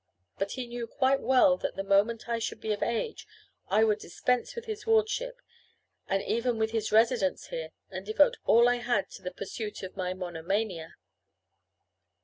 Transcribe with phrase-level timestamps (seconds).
[0.39, 3.27] But he knew quite well that the moment I should be of age
[3.67, 5.39] I would dispense with his wardship,
[6.07, 9.95] and even with his residence there, and devote all I had to the pursuit of
[9.95, 10.95] my "monomania."